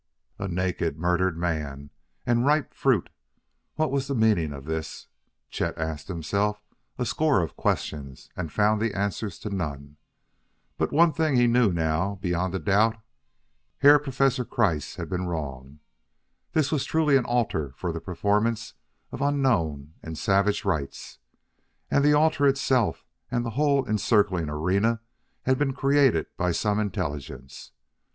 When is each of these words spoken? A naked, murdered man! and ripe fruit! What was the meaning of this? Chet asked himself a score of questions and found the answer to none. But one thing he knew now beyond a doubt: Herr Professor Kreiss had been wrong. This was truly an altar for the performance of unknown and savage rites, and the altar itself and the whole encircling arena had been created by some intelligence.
A 0.39 0.47
naked, 0.47 0.97
murdered 0.97 1.37
man! 1.37 1.91
and 2.25 2.43
ripe 2.43 2.73
fruit! 2.73 3.11
What 3.75 3.91
was 3.91 4.07
the 4.07 4.15
meaning 4.15 4.51
of 4.51 4.65
this? 4.65 5.05
Chet 5.51 5.77
asked 5.77 6.07
himself 6.07 6.59
a 6.97 7.05
score 7.05 7.43
of 7.43 7.55
questions 7.55 8.31
and 8.35 8.51
found 8.51 8.81
the 8.81 8.95
answer 8.95 9.29
to 9.29 9.49
none. 9.51 9.97
But 10.79 10.91
one 10.91 11.13
thing 11.13 11.35
he 11.35 11.45
knew 11.45 11.71
now 11.71 12.15
beyond 12.19 12.55
a 12.55 12.59
doubt: 12.59 12.97
Herr 13.77 13.99
Professor 13.99 14.43
Kreiss 14.43 14.95
had 14.95 15.07
been 15.07 15.27
wrong. 15.27 15.81
This 16.53 16.71
was 16.71 16.83
truly 16.83 17.15
an 17.15 17.25
altar 17.25 17.71
for 17.77 17.91
the 17.91 18.01
performance 18.01 18.73
of 19.11 19.21
unknown 19.21 19.93
and 20.01 20.17
savage 20.17 20.65
rites, 20.65 21.19
and 21.91 22.03
the 22.03 22.13
altar 22.13 22.47
itself 22.47 23.05
and 23.29 23.45
the 23.45 23.51
whole 23.51 23.87
encircling 23.87 24.49
arena 24.49 24.99
had 25.43 25.59
been 25.59 25.73
created 25.73 26.25
by 26.37 26.51
some 26.51 26.79
intelligence. 26.79 27.73